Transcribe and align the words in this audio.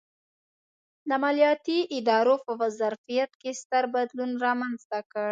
د 1.09 1.11
مالیاتي 1.23 1.79
ادارو 1.97 2.35
په 2.45 2.53
ظرفیت 2.79 3.31
کې 3.41 3.51
ستر 3.61 3.83
بدلون 3.93 4.31
رامنځته 4.45 4.99
کړ. 5.11 5.29